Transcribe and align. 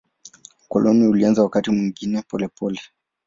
Ukoloni 0.65 1.07
ulianza 1.07 1.43
wakati 1.43 1.71
mwingine 1.71 2.21
polepole. 2.21 2.79